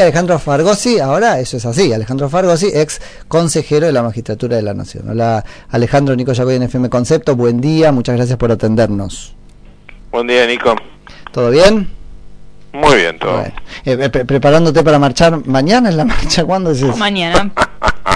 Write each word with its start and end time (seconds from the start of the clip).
Alejandro 0.00 0.38
Fargosi, 0.38 0.98
ahora 1.00 1.38
eso 1.38 1.58
es 1.58 1.66
así, 1.66 1.92
Alejandro 1.92 2.30
Fargosi, 2.30 2.70
ex 2.72 2.98
consejero 3.28 3.84
de 3.84 3.92
la 3.92 4.02
Magistratura 4.02 4.56
de 4.56 4.62
la 4.62 4.72
Nación. 4.72 5.06
Hola 5.10 5.44
Alejandro 5.70 6.16
Nico 6.16 6.32
Yacoy 6.32 6.54
en 6.54 6.62
FM 6.62 6.88
Concepto, 6.88 7.36
buen 7.36 7.60
día, 7.60 7.92
muchas 7.92 8.16
gracias 8.16 8.38
por 8.38 8.50
atendernos. 8.50 9.34
Buen 10.10 10.28
día 10.28 10.46
Nico. 10.46 10.74
¿Todo 11.30 11.50
bien? 11.50 11.90
Muy 12.72 12.96
bien, 12.96 13.18
todo. 13.18 13.32
Bueno. 13.40 13.52
Eh, 13.84 14.08
pre 14.08 14.24
preparándote 14.24 14.82
para 14.82 14.98
marchar 14.98 15.46
mañana 15.46 15.90
en 15.90 15.98
la 15.98 16.04
marcha, 16.06 16.42
¿cuándo 16.46 16.70
es 16.70 16.78
eso? 16.80 16.96
Mañana. 16.96 17.52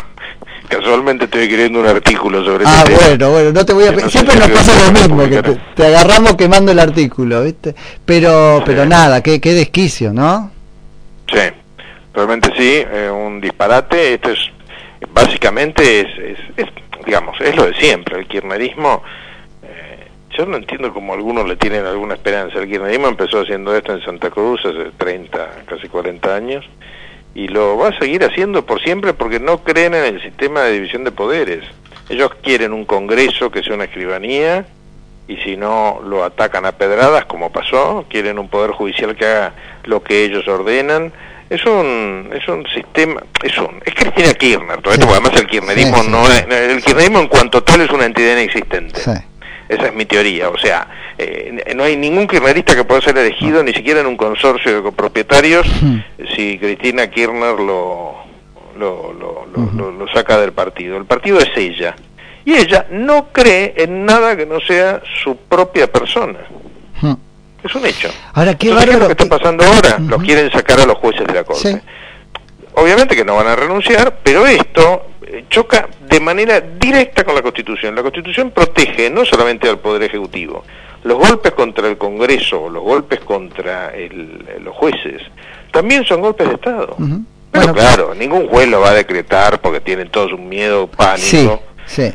Casualmente 0.70 1.26
estoy 1.26 1.42
escribiendo 1.42 1.80
un 1.80 1.88
artículo 1.88 2.42
sobre 2.42 2.64
Ah, 2.66 2.84
este 2.86 2.94
tema. 2.96 3.06
bueno, 3.08 3.30
bueno, 3.32 3.52
no 3.52 3.66
te 3.66 3.72
voy 3.74 3.84
a... 3.84 3.92
No 3.92 4.08
Siempre 4.08 4.32
si 4.32 4.38
nos 4.40 4.48
pasa 4.50 4.72
voy 4.72 4.80
a 4.82 4.86
lo 4.86 4.92
mismo, 4.92 5.28
que 5.28 5.42
te, 5.42 5.60
te 5.76 5.86
agarramos 5.88 6.36
quemando 6.36 6.72
el 6.72 6.78
artículo, 6.78 7.42
¿viste? 7.44 7.74
Pero, 8.06 8.62
pero 8.64 8.84
Sí. 8.84 8.88
nada, 8.88 9.20
qué, 9.22 9.42
qué 9.42 9.52
desquicio, 9.52 10.14
¿no? 10.14 10.50
Sí, 11.30 11.36
realmente 12.16 12.50
sí, 12.56 12.82
eh, 12.90 13.10
un 13.10 13.40
disparate. 13.40 14.14
Esto 14.14 14.30
es, 14.30 14.50
básicamente, 15.12 16.00
es, 16.00 16.38
es, 16.56 16.66
digamos, 17.04 17.40
es 17.40 17.54
lo 17.54 17.66
de 17.66 17.74
siempre. 17.74 18.18
El 18.18 18.26
kirchnerismo, 18.26 19.02
eh, 19.62 20.08
yo 20.30 20.46
no 20.46 20.56
entiendo 20.56 20.92
cómo 20.92 21.12
algunos 21.12 21.46
le 21.46 21.56
tienen 21.56 21.84
alguna 21.84 22.14
esperanza. 22.14 22.58
El 22.58 22.68
kirchnerismo 22.68 23.08
empezó 23.08 23.40
haciendo 23.42 23.76
esto 23.76 23.92
en 23.92 24.02
Santa 24.02 24.30
Cruz 24.30 24.64
hace 24.64 24.90
30, 24.96 25.64
casi 25.66 25.88
40 25.88 26.34
años, 26.34 26.64
y 27.34 27.48
lo 27.48 27.76
va 27.76 27.88
a 27.88 27.98
seguir 27.98 28.24
haciendo 28.24 28.64
por 28.64 28.82
siempre 28.82 29.12
porque 29.12 29.38
no 29.38 29.62
creen 29.62 29.94
en 29.94 30.14
el 30.14 30.22
sistema 30.22 30.62
de 30.62 30.72
división 30.72 31.04
de 31.04 31.12
poderes. 31.12 31.64
Ellos 32.08 32.30
quieren 32.42 32.72
un 32.72 32.86
Congreso 32.86 33.50
que 33.50 33.62
sea 33.62 33.74
una 33.74 33.84
escribanía, 33.84 34.64
y 35.28 35.36
si 35.38 35.56
no 35.56 36.00
lo 36.04 36.24
atacan 36.24 36.66
a 36.66 36.72
pedradas 36.72 37.24
como 37.24 37.50
pasó, 37.50 38.06
quieren 38.08 38.38
un 38.38 38.48
poder 38.48 38.70
judicial 38.70 39.16
que 39.16 39.26
haga 39.26 39.54
lo 39.84 40.02
que 40.02 40.24
ellos 40.24 40.46
ordenan. 40.46 41.12
Es 41.48 41.64
un 41.64 42.30
es 42.34 42.46
un 42.48 42.66
sistema, 42.74 43.22
es 43.42 43.56
un 43.58 43.80
es 43.84 43.94
Cristina 43.94 44.34
Kirchner, 44.34 44.80
todo 44.82 44.92
esto, 44.94 45.06
porque 45.06 45.20
además 45.20 45.40
el 45.40 45.46
kirchnerismo 45.46 45.96
Sí, 45.98 46.02
sí, 46.04 46.10
no 46.10 46.26
es 46.28 46.46
el 46.70 46.82
kirchnerismo 46.82 47.20
en 47.20 47.28
cuanto 47.28 47.62
tal 47.62 47.80
es 47.82 47.90
una 47.90 48.04
entidad 48.06 48.32
inexistente. 48.32 49.00
Esa 49.68 49.86
es 49.86 49.94
mi 49.94 50.04
teoría, 50.06 50.48
o 50.48 50.58
sea, 50.58 50.86
eh, 51.18 51.72
no 51.76 51.82
hay 51.84 51.96
ningún 51.96 52.26
kirchnerista 52.28 52.74
que 52.76 52.84
pueda 52.84 53.00
ser 53.00 53.16
elegido 53.18 53.62
ni 53.64 53.72
siquiera 53.72 54.00
en 54.00 54.06
un 54.06 54.16
consorcio 54.16 54.76
de 54.76 54.82
copropietarios 54.82 55.66
Hmm. 55.82 55.98
si 56.34 56.58
Cristina 56.58 57.08
Kirchner 57.10 57.58
lo, 57.60 58.14
lo, 58.78 59.12
lo, 59.12 59.46
lo- 59.76 59.90
lo 59.92 60.08
saca 60.12 60.38
del 60.40 60.52
partido. 60.52 60.96
El 60.96 61.04
partido 61.04 61.38
es 61.38 61.50
ella. 61.56 61.94
Y 62.44 62.54
ella 62.54 62.86
no 62.90 63.28
cree 63.32 63.74
en 63.76 64.04
nada 64.04 64.36
que 64.36 64.46
no 64.46 64.60
sea 64.60 65.00
su 65.22 65.36
propia 65.36 65.86
persona. 65.90 66.38
Hmm. 67.00 67.14
Es 67.66 67.74
un 67.74 67.86
hecho. 67.86 68.08
Ahora, 68.34 68.54
qué 68.54 68.68
Entonces, 68.68 68.86
¿qué 68.86 68.92
es 68.92 68.98
bárbaro... 68.98 68.98
lo 69.10 69.16
que 69.16 69.22
está 69.24 69.38
pasando 69.38 69.64
ahora? 69.64 69.98
Los 69.98 70.16
Ujú. 70.18 70.26
quieren 70.26 70.50
sacar 70.52 70.80
a 70.80 70.86
los 70.86 70.96
jueces 70.98 71.26
de 71.26 71.34
la 71.34 71.44
Corte. 71.44 71.72
Sí. 71.72 71.78
Obviamente 72.74 73.16
que 73.16 73.24
no 73.24 73.36
van 73.36 73.46
a 73.46 73.56
renunciar, 73.56 74.18
pero 74.22 74.46
esto 74.46 75.06
eh, 75.26 75.44
choca 75.48 75.88
de 76.08 76.20
manera 76.20 76.60
directa 76.60 77.24
con 77.24 77.34
la 77.34 77.42
Constitución. 77.42 77.94
La 77.94 78.02
Constitución 78.02 78.50
protege 78.50 79.08
no 79.10 79.24
solamente 79.24 79.68
al 79.68 79.78
Poder 79.78 80.02
Ejecutivo, 80.02 80.62
los 81.04 81.16
golpes 81.18 81.52
contra 81.52 81.88
el 81.88 81.96
Congreso, 81.96 82.68
los 82.68 82.82
golpes 82.82 83.20
contra 83.20 83.94
el- 83.94 84.44
los 84.62 84.74
jueces, 84.76 85.22
también 85.72 86.04
son 86.04 86.20
golpes 86.20 86.48
de 86.48 86.54
Estado. 86.54 86.96
Pero 86.98 87.18
Bueno, 87.52 87.74
claro, 87.74 88.14
ningún 88.14 88.46
juez 88.48 88.68
lo 88.68 88.80
va 88.80 88.90
a 88.90 88.94
decretar 88.94 89.60
porque 89.62 89.80
tienen 89.80 90.10
todos 90.10 90.32
un 90.32 90.46
miedo, 90.48 90.86
pánico. 90.88 91.22
Sí, 91.26 91.50
sí. 91.86 92.14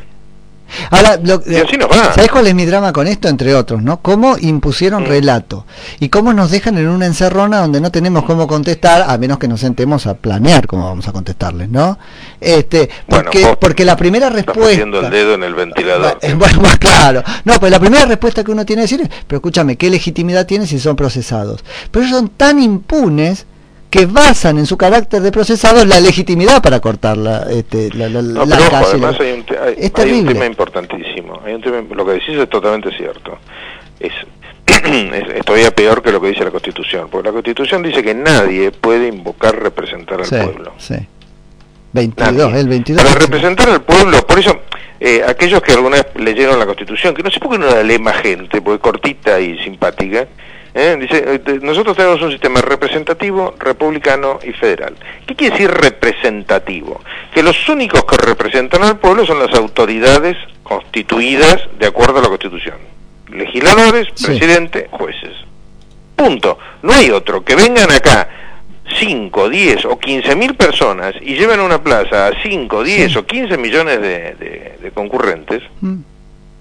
Ahora, 0.89 1.19
lo. 1.21 1.41
¿sabes 1.41 2.29
cuál 2.31 2.47
es 2.47 2.55
mi 2.55 2.65
drama 2.65 2.93
con 2.93 3.07
esto? 3.07 3.27
Entre 3.27 3.53
otros, 3.55 3.81
¿no? 3.81 4.01
Cómo 4.01 4.37
impusieron 4.39 5.03
Mm. 5.03 5.07
relato 5.07 5.65
y 5.99 6.09
cómo 6.09 6.33
nos 6.33 6.51
dejan 6.51 6.77
en 6.77 6.87
una 6.87 7.05
encerrona 7.05 7.59
donde 7.59 7.81
no 7.81 7.91
tenemos 7.91 8.23
cómo 8.23 8.47
contestar, 8.47 9.05
a 9.07 9.17
menos 9.17 9.37
que 9.37 9.47
nos 9.47 9.59
sentemos 9.59 10.07
a 10.07 10.15
planear 10.15 10.67
cómo 10.67 10.85
vamos 10.85 11.07
a 11.07 11.11
contestarles, 11.11 11.69
¿no? 11.69 11.97
Este, 12.39 12.89
porque, 13.07 13.55
porque 13.59 13.85
la 13.85 13.95
primera 13.95 14.29
respuesta... 14.29 14.83
el 14.83 15.09
dedo 15.09 15.33
en 15.35 15.43
el 15.43 15.53
ventilador. 15.53 16.19
Bueno, 16.35 16.61
más 16.61 16.77
claro. 16.77 17.23
No, 17.45 17.53
pues 17.59 17.71
la 17.71 17.79
primera 17.79 18.05
respuesta 18.05 18.43
que 18.43 18.51
uno 18.51 18.65
tiene 18.65 18.81
que 18.81 18.87
decir 18.97 19.01
es, 19.01 19.09
pero 19.27 19.37
escúchame, 19.37 19.75
¿qué 19.75 19.89
legitimidad 19.89 20.45
tiene 20.45 20.65
si 20.65 20.79
son 20.79 20.95
procesados? 20.95 21.63
Pero 21.91 22.05
ellos 22.05 22.17
son 22.17 22.29
tan 22.29 22.61
impunes 22.61 23.45
que 23.91 24.05
basan 24.07 24.57
en 24.57 24.65
su 24.65 24.77
carácter 24.77 25.21
de 25.21 25.31
procesados 25.31 25.85
la 25.85 25.99
legitimidad 25.99 26.61
para 26.63 26.79
cortar 26.79 27.17
la, 27.17 27.43
este, 27.51 27.93
la, 27.93 28.07
la, 28.09 28.21
No, 28.23 28.45
la 28.45 28.57
pero 28.57 28.67
ojo, 28.69 28.85
además 28.87 29.19
hay 29.19 29.31
un, 29.33 29.45
hay- 29.61 29.75
es 29.77 29.91
hay 29.95 30.11
un 30.21 30.25
tema 30.27 30.45
importantísimo. 30.45 31.41
Hay 31.45 31.53
un 31.53 31.61
tema, 31.61 31.83
lo 31.93 32.05
que 32.05 32.13
decís 32.13 32.37
es 32.37 32.49
totalmente 32.49 32.89
cierto. 32.97 33.37
Es, 33.99 34.13
es, 34.65 35.35
es 35.35 35.45
todavía 35.45 35.71
peor 35.71 36.01
que 36.01 36.11
lo 36.11 36.21
que 36.21 36.29
dice 36.29 36.43
la 36.43 36.51
Constitución, 36.51 37.09
porque 37.11 37.27
la 37.27 37.33
Constitución 37.33 37.83
dice 37.83 38.01
que 38.01 38.15
nadie 38.15 38.71
puede 38.71 39.09
invocar 39.09 39.61
representar 39.61 40.21
al 40.21 40.25
sí, 40.25 40.35
pueblo. 40.41 40.73
sí. 40.77 40.95
22, 41.93 42.33
Nadie. 42.33 42.59
el 42.61 42.67
22. 42.69 43.03
Para 43.03 43.15
representar 43.19 43.69
al 43.69 43.81
pueblo, 43.81 44.25
por 44.25 44.39
eso, 44.39 44.57
eh, 45.01 45.21
aquellos 45.27 45.61
que 45.61 45.73
alguna 45.73 45.97
vez 45.97 46.05
leyeron 46.15 46.57
la 46.57 46.65
Constitución, 46.65 47.13
que 47.13 47.21
no 47.21 47.29
sé 47.29 47.39
por 47.41 47.51
qué 47.51 47.57
no 47.57 47.65
la 47.67 47.83
lee 47.83 47.99
más 47.99 48.15
gente, 48.21 48.61
porque 48.61 48.75
es 48.75 48.81
cortita 48.81 49.37
y 49.41 49.59
simpática, 49.61 50.25
¿eh? 50.73 50.97
dice, 50.99 51.23
eh, 51.45 51.59
nosotros 51.61 51.95
tenemos 51.97 52.21
un 52.21 52.31
sistema 52.31 52.61
representativo, 52.61 53.55
republicano 53.59 54.39
y 54.43 54.51
federal. 54.53 54.95
¿Qué 55.25 55.35
quiere 55.35 55.53
decir 55.55 55.71
representativo? 55.71 57.01
Que 57.33 57.43
los 57.43 57.67
únicos 57.69 58.03
que 58.05 58.17
representan 58.17 58.83
al 58.83 58.97
pueblo 58.99 59.25
son 59.25 59.39
las 59.39 59.53
autoridades 59.57 60.37
constituidas 60.63 61.61
de 61.79 61.87
acuerdo 61.87 62.19
a 62.19 62.21
la 62.23 62.27
Constitución. 62.29 62.75
Legisladores, 63.29 64.07
Sí. 64.15 64.25
presidente, 64.25 64.87
jueces. 64.91 65.33
Punto. 66.15 66.57
No 66.83 66.93
hay 66.93 67.09
otro. 67.11 67.43
Que 67.43 67.55
vengan 67.55 67.89
acá 67.91 68.27
5, 68.99 69.49
10 69.49 69.85
o 69.85 69.97
15 69.97 70.35
mil 70.35 70.53
personas 70.55 71.15
y 71.21 71.35
lleven 71.35 71.59
a 71.59 71.63
una 71.63 71.81
plaza 71.81 72.27
a 72.27 72.41
5, 72.43 72.83
10 72.83 73.11
Sí. 73.13 73.17
o 73.17 73.25
15 73.25 73.57
millones 73.57 74.01
de, 74.01 74.35
de- 74.35 74.77
de 74.81 74.91
concurrentes, 74.91 75.61
Mm, 75.79 76.01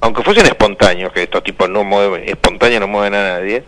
aunque 0.01 0.23
fuesen 0.23 0.47
espontáneos, 0.47 1.13
que 1.13 1.25
estos 1.25 1.43
tipos 1.43 1.69
no 1.69 1.83
mueven, 1.85 2.23
espontáneos 2.29 2.81
no 2.81 2.87
mueven 2.89 3.15
a 3.15 3.23
nadie, 3.39 3.65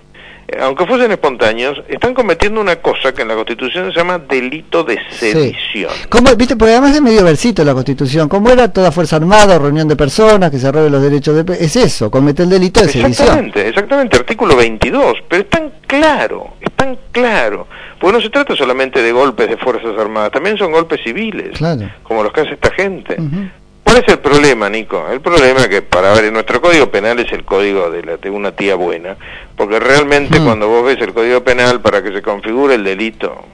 aunque 0.60 0.86
fuesen 0.86 1.10
espontáneos, 1.12 1.82
están 1.88 2.14
cometiendo 2.14 2.60
una 2.60 2.76
cosa 2.76 3.12
que 3.12 3.22
en 3.22 3.28
la 3.28 3.34
Constitución 3.34 3.92
se 3.92 3.98
llama 3.98 4.18
delito 4.18 4.84
de 4.84 4.96
sí. 5.10 5.30
sedición. 5.32 5.90
¿Cómo, 6.08 6.34
viste, 6.36 6.56
porque 6.56 6.72
además 6.72 6.94
es 6.94 7.02
medio 7.02 7.24
versito 7.24 7.64
la 7.64 7.74
Constitución. 7.74 8.28
¿Cómo 8.28 8.50
era 8.50 8.72
toda 8.72 8.92
fuerza 8.92 9.16
armada, 9.16 9.58
reunión 9.58 9.88
de 9.88 9.96
personas, 9.96 10.50
que 10.50 10.58
se 10.58 10.70
roben 10.70 10.92
los 10.92 11.02
derechos 11.02 11.44
de... 11.44 11.54
Es 11.54 11.76
eso, 11.76 12.10
cometer 12.10 12.44
el 12.44 12.50
delito 12.50 12.80
de 12.80 12.88
sedición. 12.88 13.10
Exactamente, 13.12 13.68
exactamente, 13.68 14.16
artículo 14.16 14.56
22, 14.56 15.18
pero 15.28 15.42
es 15.42 15.50
tan 15.50 15.72
claro, 15.86 16.54
es 16.60 16.72
tan 16.72 16.96
claro, 17.12 17.66
porque 18.00 18.16
no 18.16 18.22
se 18.22 18.30
trata 18.30 18.56
solamente 18.56 19.02
de 19.02 19.12
golpes 19.12 19.48
de 19.48 19.56
Fuerzas 19.56 19.98
Armadas, 19.98 20.32
también 20.32 20.56
son 20.58 20.72
golpes 20.72 21.00
civiles, 21.04 21.56
Claro. 21.58 21.88
como 22.02 22.22
los 22.22 22.32
que 22.32 22.40
hace 22.42 22.54
esta 22.54 22.70
gente. 22.72 23.16
Ujú. 23.18 23.48
¿Cuál 23.92 24.04
es 24.04 24.08
el 24.10 24.20
problema, 24.20 24.70
Nico? 24.70 25.06
El 25.12 25.20
problema 25.20 25.60
es 25.60 25.68
que, 25.68 25.82
para 25.82 26.14
ver, 26.14 26.32
nuestro 26.32 26.62
código 26.62 26.90
penal 26.90 27.18
es 27.20 27.30
el 27.30 27.44
código 27.44 27.90
de, 27.90 28.02
la, 28.02 28.16
de 28.16 28.30
una 28.30 28.52
tía 28.52 28.74
buena, 28.74 29.18
porque 29.54 29.78
realmente 29.78 30.40
Mm. 30.40 30.44
cuando 30.46 30.66
vos 30.66 30.82
ves 30.86 30.96
el 31.02 31.12
código 31.12 31.44
penal 31.44 31.82
para 31.82 32.02
que 32.02 32.10
se 32.10 32.22
configure 32.22 32.76
el 32.76 32.84
delito, 32.84 33.44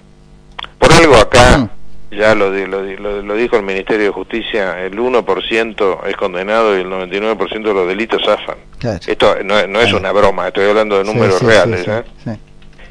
por 0.78 0.92
algo 0.92 1.16
acá, 1.16 1.58
Mm. 1.58 2.14
ya 2.14 2.36
lo, 2.36 2.50
lo, 2.50 2.82
lo- 2.84 3.22
lo 3.22 3.34
dijo 3.34 3.56
el 3.56 3.64
Ministerio 3.64 4.04
de 4.06 4.10
Justicia, 4.12 4.80
el 4.84 4.96
1% 5.00 6.06
es 6.06 6.16
condenado 6.16 6.78
y 6.78 6.82
el 6.82 6.88
99% 6.88 7.70
de 7.70 7.74
los 7.74 7.88
delitos 7.88 8.22
zafan. 8.24 8.58
Claro. 8.78 9.00
Esto 9.04 9.34
no, 9.42 9.66
no 9.66 9.80
es 9.80 9.92
una 9.92 10.12
broma, 10.12 10.46
estoy 10.46 10.68
hablando 10.68 10.98
de 10.98 11.04
números 11.04 11.40
sí, 11.40 11.46
reales. 11.46 11.82
sí, 11.84 11.90
¿eh? 11.90 12.02
sí. 12.22 12.30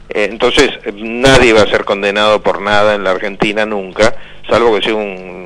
Eh, 0.10 0.28
entonces, 0.32 0.70
eh, 0.84 0.92
nadie 0.94 1.54
va 1.54 1.62
a 1.62 1.68
ser 1.68 1.86
condenado 1.86 2.42
por 2.44 2.60
nada 2.62 2.94
en 2.96 3.06
la 3.06 3.12
Argentina 3.12 3.66
nunca, 3.66 4.14
salvo 4.50 4.76
que 4.76 4.82
sea 4.82 4.96
un 4.96 5.38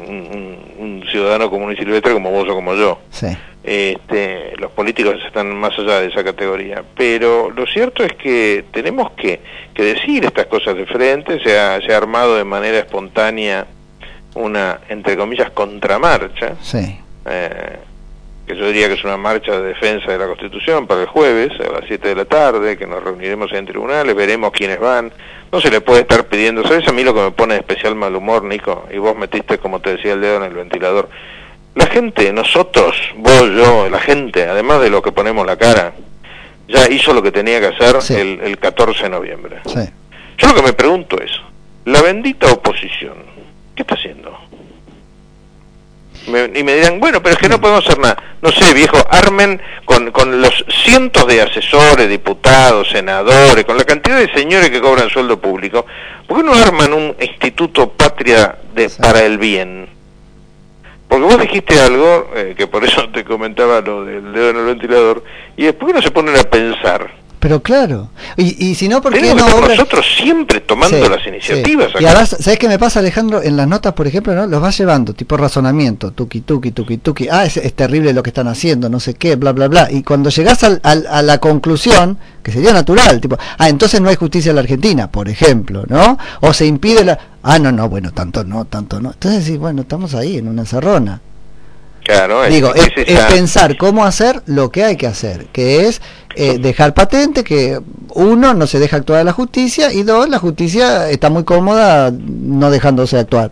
ciudadano 1.12 1.50
común 1.50 1.74
y 1.74 1.76
silvestre 1.76 2.14
como 2.14 2.32
vos 2.32 2.48
o 2.50 2.54
como 2.56 2.74
yo. 2.76 3.00
Sí. 3.12 3.28
Este, 3.64 4.54
los 4.58 4.72
políticos 4.72 5.16
están 5.26 5.56
más 5.56 5.78
allá 5.78 6.00
de 6.02 6.08
esa 6.08 6.24
categoría. 6.24 6.84
Pero 6.98 7.52
lo 7.52 7.68
cierto 7.68 8.04
es 8.04 8.14
que 8.14 8.66
tenemos 8.72 9.12
que, 9.12 9.40
que 9.74 9.84
decir 9.84 10.26
estas 10.26 10.48
cosas 10.48 10.76
de 10.76 10.86
frente. 10.88 11.40
Se 11.44 11.60
ha, 11.60 11.80
se 11.82 11.94
ha 11.94 11.98
armado 11.98 12.36
de 12.38 12.44
manera 12.44 12.80
espontánea 12.80 13.68
una, 14.34 14.80
entre 14.90 15.16
comillas, 15.18 15.52
contramarcha. 15.52 16.56
Sí. 16.62 16.98
eh, 17.26 17.78
que 18.48 18.56
yo 18.56 18.66
diría 18.68 18.88
que 18.88 18.96
es 18.96 19.04
una 19.04 19.18
marcha 19.18 19.52
de 19.60 19.68
defensa 19.68 20.12
de 20.12 20.18
la 20.18 20.26
Constitución 20.26 20.88
para 20.88 21.02
el 21.02 21.08
jueves 21.08 21.52
a 21.60 21.72
las 21.72 21.84
7 21.88 22.08
de 22.08 22.16
la 22.16 22.26
tarde, 22.26 22.76
que 22.78 22.88
nos 22.88 23.04
reuniremos 23.04 23.52
en 23.54 23.66
tribunales, 23.68 24.16
veremos 24.16 24.52
quiénes 24.52 24.80
van. 24.80 25.12
No 25.52 25.60
se 25.60 25.70
le 25.70 25.82
puede 25.82 26.02
estar 26.02 26.28
pidiendo, 26.28 26.64
¿sabes 26.68 26.88
a 26.88 26.94
mí 26.94 27.04
lo 27.04 27.14
que 27.14 27.22
me 27.22 27.32
pone 27.32 27.56
de 27.56 27.60
especial 27.60 27.94
mal 27.96 28.16
humor, 28.16 28.44
Nico? 28.44 28.88
Y 28.94 28.98
vos 29.00 29.18
metiste, 29.18 29.58
como 29.58 29.82
te 29.82 29.98
decía, 29.98 30.14
el 30.14 30.22
dedo 30.22 30.38
en 30.38 30.44
el 30.44 30.54
ventilador. 30.54 31.10
La 31.76 31.88
gente, 31.88 32.32
nosotros, 32.32 32.96
vos, 33.18 33.44
yo, 33.56 33.90
la 33.90 34.00
gente, 34.00 34.48
además 34.48 34.82
de 34.82 34.90
lo 34.90 35.02
que 35.02 35.12
ponemos 35.12 35.46
la 35.46 35.58
cara, 35.58 35.94
ya 36.70 36.90
hizo 36.90 37.14
lo 37.14 37.22
que 37.22 37.32
tenía 37.32 37.60
que 37.60 37.68
hacer 37.68 38.02
Sí. 38.02 38.14
el, 38.16 38.40
el 38.42 38.58
14 38.60 39.04
de 39.04 39.10
noviembre. 39.10 39.60
Sí. 39.66 39.82
Yo 40.38 40.48
lo 40.48 40.56
que 40.56 40.62
me 40.62 40.74
pregunto 40.74 41.18
es, 41.22 41.32
la 41.86 42.02
bendita 42.02 42.50
oposición, 42.52 43.16
¿qué 43.76 43.82
está 43.82 43.96
haciendo? 43.96 44.38
Me- 46.28 46.52
y 46.60 46.64
me 46.64 46.76
dirán, 46.76 47.00
bueno, 47.00 47.22
pero 47.22 47.34
es 47.36 47.42
que 47.42 47.50
no 47.50 47.60
podemos 47.60 47.86
hacer 47.86 48.00
nada. 48.00 48.31
No 48.42 48.52
sé, 48.52 48.74
viejo, 48.74 48.98
armen 49.10 49.62
con, 49.86 50.12
con 50.12 50.42
los 50.42 50.66
cientos 50.84 51.28
de 51.28 51.42
asesores, 51.42 52.10
diputados, 52.10 52.90
senadores, 52.90 53.66
con 53.66 53.78
la 53.78 53.84
cantidad 53.84 54.18
de 54.18 54.34
señores 54.34 54.70
que 54.70 54.82
cobran 54.82 55.10
sueldo 55.10 55.40
público, 55.40 55.86
¿por 56.28 56.38
qué 56.38 56.44
no 56.44 56.54
arman 56.54 56.94
un 56.94 57.16
instituto 57.20 57.90
patria 57.90 58.56
de, 58.74 58.90
para 58.90 59.24
el 59.24 59.38
bien? 59.38 59.88
Porque 61.08 61.26
vos 61.26 61.42
dijiste 61.42 61.80
algo, 61.80 62.32
eh, 62.36 62.56
que 62.58 62.68
por 62.68 62.84
eso 62.84 63.10
te 63.10 63.24
comentaba 63.24 63.82
lo 63.82 64.06
del 64.06 64.32
dedo 64.32 64.50
en 64.52 64.58
el 64.58 64.66
ventilador, 64.66 65.24
y 65.58 65.66
después 65.66 65.94
no 65.94 66.02
se 66.02 66.10
ponen 66.10 66.38
a 66.38 66.44
pensar 66.44 67.21
pero 67.42 67.64
claro, 67.64 68.10
y, 68.38 68.68
y 68.68 68.76
si 68.76 68.88
no, 68.88 69.02
porque 69.02 69.20
Tenemos 69.20 69.50
no 69.50 69.62
que 69.64 69.70
nosotros 69.70 70.06
siempre 70.16 70.60
tomando 70.60 71.10
las 71.10 71.26
iniciativas. 71.26 71.90
Y 72.00 72.06
además, 72.06 72.38
¿sabes 72.40 72.60
qué 72.60 72.68
me 72.68 72.78
pasa, 72.78 73.00
Alejandro? 73.00 73.42
En 73.42 73.58
las 73.58 73.68
notas, 73.68 73.94
por 73.94 74.06
ejemplo, 74.06 74.36
¿no? 74.36 74.46
los 74.46 74.62
vas 74.62 74.78
llevando, 74.78 75.16
tipo 75.16 75.38
razonamiento, 75.38 76.12
tuki, 76.12 76.42
tuki, 76.42 76.72
tuki, 76.72 76.98
tuki. 77.00 77.30
Ah, 77.32 77.44
es, 77.44 77.58
es 77.58 77.74
terrible 77.74 78.14
lo 78.14 78.22
que 78.22 78.30
están 78.30 78.48
haciendo, 78.48 78.90
no 78.90 79.00
sé 79.00 79.16
qué, 79.16 79.38
bla, 79.38 79.54
bla, 79.54 79.68
bla. 79.68 79.88
Y 79.92 80.04
cuando 80.04 80.30
llegas 80.30 80.64
al, 80.64 80.80
al, 80.84 81.08
a 81.08 81.24
la 81.24 81.40
conclusión, 81.40 82.20
que 82.44 82.52
sería 82.52 82.74
natural, 82.74 83.20
tipo, 83.20 83.40
ah, 83.58 83.70
entonces 83.70 84.00
no 84.02 84.10
hay 84.10 84.18
justicia 84.18 84.52
en 84.52 84.58
la 84.58 84.62
Argentina, 84.62 85.10
por 85.10 85.28
ejemplo, 85.28 85.84
¿no? 85.88 86.20
O 86.42 86.54
se 86.54 86.68
impide 86.68 87.04
la. 87.04 87.18
Ah, 87.42 87.58
no, 87.58 87.72
no, 87.72 87.90
bueno, 87.90 88.12
tanto 88.12 88.44
no, 88.44 88.66
tanto 88.66 89.02
no. 89.02 89.14
Entonces, 89.14 89.46
sí, 89.46 89.58
bueno, 89.58 89.82
estamos 89.82 90.14
ahí 90.14 90.38
en 90.38 90.48
una 90.48 90.62
encerrona. 90.62 91.22
Claro, 92.04 92.44
Digo, 92.46 92.74
es, 92.74 92.90
es, 92.96 93.20
pensar 93.26 93.78
cómo 93.78 94.06
hacer 94.06 94.42
lo 94.48 94.72
que 94.72 94.84
hay 94.84 94.98
que 94.98 95.08
hacer, 95.08 95.48
que 95.48 95.88
es 95.88 96.02
eh, 96.36 96.58
dejar 96.60 96.94
patente 96.94 97.44
que 97.44 97.80
uno 98.14 98.54
no 98.54 98.68
se 98.68 98.80
deja 98.80 98.98
actuar 98.98 99.26
la 99.26 99.34
justicia 99.34 99.94
y 99.94 100.04
dos 100.04 100.30
la 100.30 100.40
justicia 100.40 101.10
está 101.10 101.30
muy 101.30 101.44
cómoda 101.44 102.12
no 102.12 102.72
dejándose 102.72 103.18
actuar. 103.20 103.52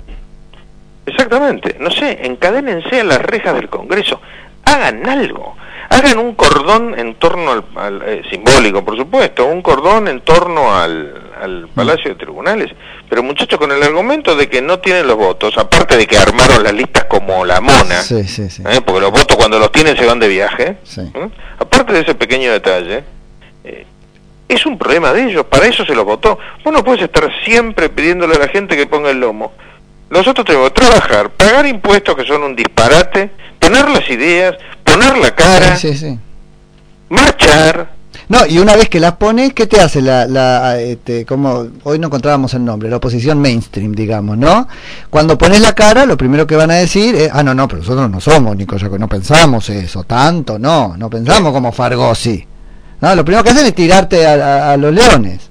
Exactamente, 1.05 1.75
no 1.79 1.89
sé, 1.89 2.19
encadénense 2.23 3.01
a 3.01 3.03
las 3.03 3.21
rejas 3.21 3.55
del 3.55 3.69
Congreso, 3.69 4.21
hagan 4.65 5.07
algo, 5.09 5.55
hagan 5.89 6.19
un 6.19 6.35
cordón 6.35 6.97
en 6.99 7.15
torno 7.15 7.51
al, 7.51 7.63
al 7.75 8.01
eh, 8.05 8.21
simbólico, 8.29 8.85
por 8.85 8.95
supuesto, 8.95 9.47
un 9.47 9.61
cordón 9.61 10.07
en 10.07 10.21
torno 10.21 10.75
al, 10.75 11.28
al 11.39 11.69
Palacio 11.73 12.11
de 12.11 12.15
Tribunales, 12.15 12.71
pero 13.09 13.23
muchachos 13.23 13.57
con 13.57 13.71
el 13.71 13.81
argumento 13.81 14.35
de 14.35 14.49
que 14.49 14.61
no 14.61 14.79
tienen 14.79 15.07
los 15.07 15.17
votos, 15.17 15.57
aparte 15.57 15.97
de 15.97 16.05
que 16.05 16.17
armaron 16.17 16.63
las 16.63 16.73
listas 16.73 17.05
como 17.05 17.45
la 17.45 17.61
mona, 17.61 18.01
sí, 18.01 18.23
sí, 18.25 18.49
sí. 18.49 18.63
¿eh? 18.65 18.81
porque 18.85 19.01
los 19.01 19.11
votos 19.11 19.37
cuando 19.37 19.59
los 19.59 19.71
tienen 19.71 19.97
se 19.97 20.05
van 20.05 20.19
de 20.19 20.27
viaje, 20.27 20.77
¿eh? 20.97 21.29
aparte 21.59 21.93
de 21.93 22.01
ese 22.01 22.15
pequeño 22.15 22.51
detalle, 22.51 23.03
eh, 23.63 23.85
es 24.47 24.65
un 24.65 24.77
problema 24.77 25.13
de 25.13 25.25
ellos, 25.25 25.45
para 25.45 25.67
eso 25.67 25.85
se 25.85 25.93
los 25.93 26.03
votó. 26.03 26.39
Vos 26.63 26.73
no 26.73 26.83
puedes 26.83 27.03
estar 27.03 27.29
siempre 27.45 27.89
pidiéndole 27.89 28.35
a 28.35 28.39
la 28.39 28.47
gente 28.47 28.75
que 28.75 28.87
ponga 28.87 29.11
el 29.11 29.19
lomo. 29.19 29.53
Nosotros 30.09 30.43
tenemos 30.43 30.71
que 30.71 30.81
trabajar, 30.81 31.29
pagar 31.29 31.67
impuestos 31.67 32.15
que 32.15 32.25
son 32.25 32.41
un 32.41 32.55
disparate, 32.55 33.29
tener 33.59 33.87
las 33.87 34.09
ideas, 34.09 34.55
poner 34.83 35.17
la 35.17 35.35
cara, 35.35 35.77
marchar, 37.09 37.98
no, 38.27 38.45
y 38.45 38.59
una 38.59 38.75
vez 38.75 38.89
que 38.89 38.99
las 38.99 39.13
pones, 39.13 39.53
¿qué 39.53 39.65
te 39.65 39.79
hace 39.79 40.01
la, 40.01 40.27
la 40.27 40.79
este, 40.79 41.25
como 41.25 41.67
hoy 41.83 41.97
no 41.97 42.07
encontrábamos 42.07 42.53
el 42.53 42.65
nombre, 42.65 42.89
la 42.89 42.97
oposición 42.97 43.39
mainstream, 43.39 43.93
digamos, 43.93 44.37
¿no? 44.37 44.67
Cuando 45.09 45.37
pones 45.37 45.61
la 45.61 45.73
cara, 45.73 46.05
lo 46.05 46.17
primero 46.17 46.45
que 46.45 46.55
van 46.55 46.71
a 46.71 46.75
decir 46.75 47.15
es, 47.15 47.29
ah, 47.33 47.43
no, 47.43 47.53
no, 47.53 47.67
pero 47.67 47.79
nosotros 47.79 48.09
no 48.09 48.19
somos, 48.19 48.55
Nico, 48.55 48.77
ya 48.77 48.89
que 48.89 48.99
no 48.99 49.07
pensamos 49.07 49.69
eso, 49.69 50.03
tanto, 50.03 50.59
no, 50.59 50.95
no 50.97 51.09
pensamos 51.09 51.53
como 51.53 51.71
Fargosi. 51.71 52.45
No, 53.01 53.15
lo 53.15 53.23
primero 53.23 53.43
que 53.43 53.51
hacen 53.51 53.65
es 53.65 53.73
tirarte 53.73 54.27
a, 54.27 54.33
a, 54.33 54.73
a 54.73 54.77
los 54.77 54.93
leones. 54.93 55.49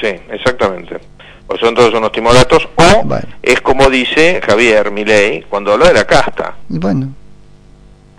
Sí, 0.00 0.08
exactamente. 0.30 1.00
O 1.46 1.56
son 1.56 1.74
todos 1.74 1.94
unos 1.94 2.12
timoratos, 2.12 2.68
o 2.76 3.04
bueno. 3.04 3.26
es 3.42 3.60
como 3.62 3.88
dice 3.88 4.40
Javier 4.46 4.90
Milei 4.90 5.42
cuando 5.48 5.72
habla 5.72 5.88
de 5.88 5.94
la 5.94 6.04
casta. 6.04 6.56
Y 6.68 6.78
bueno. 6.78 7.08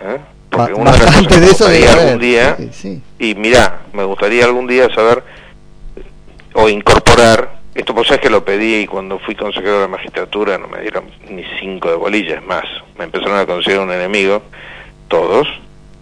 ¿Eh? 0.00 0.18
Porque 0.50 0.74
una 0.74 0.92
de 0.92 0.98
las 0.98 1.06
cosas 1.06 1.26
que 1.26 1.38
me 1.38 1.46
gustaría 1.46 1.92
algún 1.92 2.18
día, 2.18 2.56
sí, 2.56 2.70
sí. 2.72 3.02
y 3.18 3.34
mira, 3.36 3.82
me 3.92 4.04
gustaría 4.04 4.44
algún 4.44 4.66
día 4.66 4.92
saber 4.92 5.22
o 6.54 6.68
incorporar, 6.68 7.60
esto 7.74 7.94
pues 7.94 8.10
es 8.10 8.18
que 8.18 8.28
lo 8.28 8.44
pedí 8.44 8.80
y 8.80 8.86
cuando 8.86 9.18
fui 9.20 9.36
consejero 9.36 9.74
de 9.74 9.80
la 9.82 9.88
magistratura 9.88 10.58
no 10.58 10.66
me 10.66 10.80
dieron 10.80 11.04
ni 11.28 11.44
cinco 11.60 11.90
de 11.90 11.96
bolillas 11.96 12.44
más, 12.44 12.64
me 12.98 13.04
empezaron 13.04 13.38
a 13.38 13.46
considerar 13.46 13.84
un 13.84 13.92
enemigo, 13.92 14.42
todos, 15.06 15.46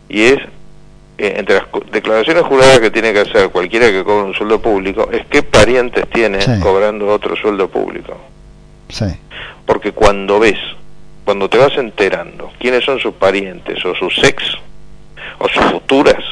y 0.09 0.23
es, 0.23 0.39
eh, 1.19 1.35
entre 1.37 1.57
las 1.57 1.67
declaraciones 1.93 2.45
juradas 2.45 2.81
que 2.81 2.91
tiene 2.91 3.13
que 3.13 3.21
hacer 3.21 3.51
cualquiera 3.51 3.91
que 3.91 4.03
cobre 4.03 4.29
un 4.29 4.35
sueldo 4.35 4.63
público, 4.63 5.11
es 5.13 5.27
qué 5.27 5.43
parientes 5.43 6.09
tiene 6.09 6.41
sí. 6.41 6.59
cobrando 6.61 7.09
otro 7.09 7.37
sueldo 7.37 7.69
público. 7.69 8.17
Sí. 8.89 9.05
Porque 9.67 9.93
cuando 9.93 10.41
ves 10.41 10.59
cuando 11.29 11.51
te 11.51 11.59
vas 11.59 11.77
enterando 11.77 12.51
quiénes 12.59 12.83
son 12.87 12.99
sus 12.99 13.13
parientes 13.13 13.85
o 13.85 13.95
sus 13.95 14.17
ex 14.25 14.43
o 15.37 15.47
sus 15.47 15.63
futuras 15.65 16.25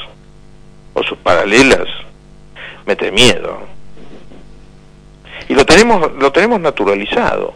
o 0.94 1.02
sus 1.02 1.19
paralelas, 1.19 1.87
mete 2.87 3.12
miedo. 3.12 3.58
Y 5.50 5.54
lo 5.54 5.66
tenemos 5.66 6.12
lo 6.19 6.32
tenemos 6.32 6.60
naturalizado. 6.60 7.52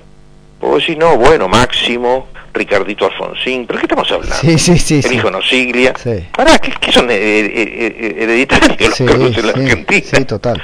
Vos 0.61 0.81
decís, 0.83 0.99
no, 0.99 1.17
bueno, 1.17 1.49
Máximo, 1.49 2.29
Ricardito 2.53 3.07
Alfonsín, 3.07 3.67
¿pero 3.67 3.79
qué 3.79 3.87
estamos 3.87 4.13
hablando? 4.13 4.37
Sí, 4.37 4.59
sí, 4.59 4.79
sí, 4.79 5.01
El 5.03 5.15
hijo 5.15 5.31
Nosiglia. 5.31 5.95
Pará, 6.37 6.59
¿qué, 6.59 6.73
qué 6.79 6.93
son 6.93 7.11
hereditarios 7.11 8.79
los 8.79 8.99
cargos 8.99 9.39
en 9.39 9.47
la 9.47 9.53
Argentina? 9.53 10.03
Sí, 10.05 10.25
total. 10.27 10.63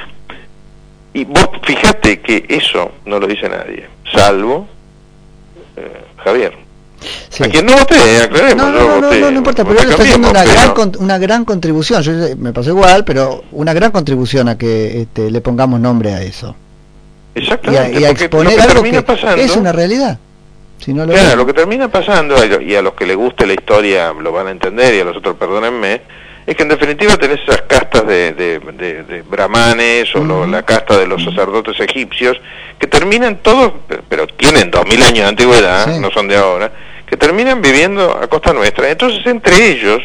Y 1.14 1.24
vos 1.24 1.48
fijate 1.62 2.20
que 2.20 2.44
eso 2.50 2.92
no 3.06 3.18
lo 3.18 3.26
dice 3.26 3.48
nadie, 3.48 3.86
salvo 4.14 4.68
eh, 5.76 6.04
Javier. 6.22 6.65
Sí. 7.36 7.44
A 7.44 7.50
quien 7.50 7.66
no 7.66 7.76
voté, 7.76 8.22
aclaremos. 8.22 8.56
No, 8.56 8.72
no, 8.72 8.78
no, 8.78 9.06
voté, 9.08 9.20
no, 9.20 9.30
no, 9.30 9.36
importa, 9.36 9.62
pero 9.62 9.78
él 9.78 9.90
está 9.90 10.02
haciendo 10.02 10.30
una, 10.30 10.42
gran, 10.42 10.92
una 10.98 11.18
gran 11.18 11.44
contribución. 11.44 12.02
Yo, 12.02 12.12
me 12.38 12.54
pasó 12.54 12.70
igual, 12.70 13.04
pero 13.04 13.44
una 13.52 13.74
gran 13.74 13.90
contribución 13.90 14.48
a 14.48 14.56
que 14.56 15.02
este, 15.02 15.30
le 15.30 15.42
pongamos 15.42 15.78
nombre 15.78 16.14
a 16.14 16.22
eso. 16.22 16.56
Exactamente. 17.34 17.92
Y 17.92 17.96
a, 17.96 18.00
y 18.00 18.04
a 18.04 18.10
exponer 18.10 18.58
algo 18.58 18.82
que 18.82 19.02
pasando, 19.02 19.36
es 19.36 19.54
una 19.54 19.70
realidad. 19.70 20.18
Si 20.78 20.94
no 20.94 21.04
lo 21.04 21.12
claro, 21.12 21.28
ven. 21.28 21.38
lo 21.38 21.46
que 21.46 21.52
termina 21.52 21.88
pasando, 21.88 22.36
y 22.62 22.74
a 22.74 22.80
los 22.80 22.94
que 22.94 23.04
les 23.04 23.16
guste 23.16 23.46
la 23.46 23.52
historia 23.52 24.14
lo 24.14 24.32
van 24.32 24.46
a 24.46 24.50
entender, 24.50 24.94
y 24.94 25.00
a 25.00 25.04
los 25.04 25.18
otros 25.18 25.36
perdónenme, 25.36 26.00
es 26.46 26.56
que 26.56 26.62
en 26.62 26.70
definitiva 26.70 27.18
tenés 27.18 27.40
esas 27.42 27.62
castas 27.62 28.06
de, 28.06 28.32
de, 28.32 28.58
de, 28.60 29.02
de 29.02 29.22
brahmanes 29.22 30.14
o 30.14 30.24
lo, 30.24 30.46
la 30.46 30.62
casta 30.62 30.96
de 30.96 31.06
los 31.06 31.22
sacerdotes 31.22 31.78
egipcios 31.80 32.40
que 32.78 32.86
terminan 32.86 33.42
todos, 33.42 33.72
pero 34.08 34.26
tienen 34.26 34.70
dos 34.70 34.86
mil 34.86 35.02
años 35.02 35.18
de 35.18 35.26
antigüedad, 35.26 35.92
sí. 35.92 36.00
no 36.00 36.10
son 36.10 36.28
de 36.28 36.36
ahora, 36.36 36.70
que 37.06 37.16
terminan 37.16 37.62
viviendo 37.62 38.16
a 38.16 38.26
costa 38.26 38.52
nuestra. 38.52 38.90
Entonces 38.90 39.24
entre 39.26 39.70
ellos 39.70 40.02